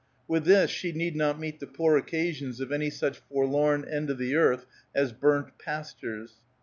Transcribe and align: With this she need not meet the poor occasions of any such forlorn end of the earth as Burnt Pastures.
With 0.27 0.45
this 0.45 0.71
she 0.71 0.93
need 0.93 1.15
not 1.15 1.39
meet 1.39 1.59
the 1.59 1.67
poor 1.67 1.95
occasions 1.95 2.59
of 2.59 2.71
any 2.71 2.89
such 2.89 3.19
forlorn 3.19 3.85
end 3.85 4.09
of 4.09 4.17
the 4.17 4.33
earth 4.33 4.65
as 4.95 5.11
Burnt 5.13 5.59
Pastures. 5.59 6.37